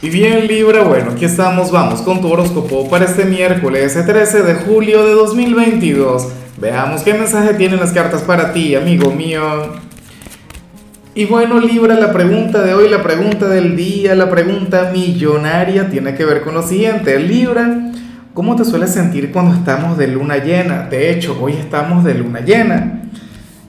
[0.00, 4.54] Y bien Libra, bueno, aquí estamos, vamos con tu horóscopo para este miércoles 13 de
[4.54, 6.28] julio de 2022.
[6.56, 9.42] Veamos qué mensaje tienen las cartas para ti, amigo mío.
[11.16, 16.14] Y bueno Libra, la pregunta de hoy, la pregunta del día, la pregunta millonaria tiene
[16.14, 17.18] que ver con lo siguiente.
[17.18, 17.90] Libra,
[18.34, 20.86] ¿cómo te sueles sentir cuando estamos de luna llena?
[20.88, 23.02] De hecho, hoy estamos de luna llena.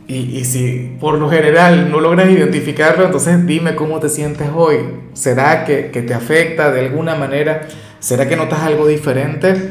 [0.09, 4.77] Y, si por lo general no logras identificarlo, entonces dime cómo te sientes hoy.
[5.13, 7.67] ¿Será que, te afecta de alguna manera?
[7.99, 9.69] ¿Será que notas algo diferente?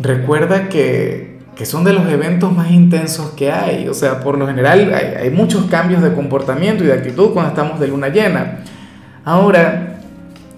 [0.00, 3.86] Recuerda que, son de los eventos más intensos que hay.
[3.86, 7.50] O sea, por lo general hay, hay muchos cambios de comportamiento y de actitud cuando
[7.50, 8.64] estamos de luna llena.
[9.24, 10.00] Ahora,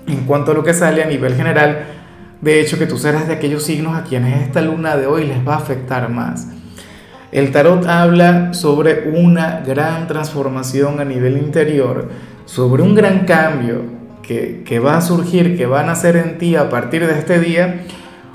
[0.06, 1.84] en cuanto a lo que sale a nivel general,
[2.41, 5.47] de hecho que tú serás de aquellos signos a quienes esta luna de hoy les
[5.47, 6.47] va a afectar más.
[7.32, 12.10] El tarot habla sobre una gran transformación a nivel interior,
[12.45, 13.82] sobre un gran cambio
[14.22, 17.84] que, va a surgir, que va a nacer en ti a partir de este día,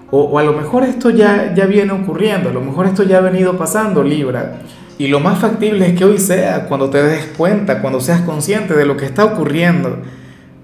[0.09, 3.21] o, a lo mejor esto ya, ya viene ocurriendo, a lo mejor esto ya ha
[3.21, 4.61] venido pasando, Libra.
[4.97, 8.73] Y lo más factible es que hoy sea cuando te des cuenta, cuando seas consciente
[8.73, 9.97] de lo que está ocurriendo.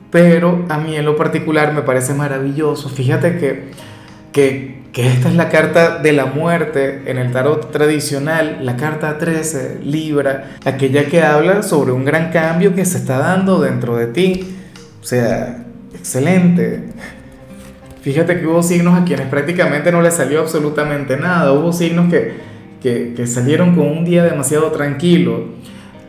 [0.09, 2.89] Pero a mí en lo particular me parece maravilloso.
[2.89, 3.71] Fíjate que,
[4.33, 9.79] que esta es la carta de la muerte en el tarot tradicional, la carta 13,
[9.83, 14.55] Libra, aquella que habla sobre un gran cambio que se está dando dentro de ti.
[15.01, 16.83] O sea, excelente.
[18.01, 21.53] Fíjate que hubo signos a quienes prácticamente no les salió absolutamente nada.
[21.53, 25.45] Hubo signos que, que, salieron con un día demasiado tranquilo.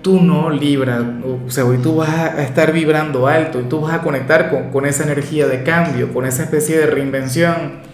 [0.02, 1.00] Tú no, Libra.
[1.47, 4.70] O sea, hoy tú vas a estar vibrando alto y tú vas a conectar con,
[4.70, 7.94] con esa energía de cambio, con esa especie de reinvención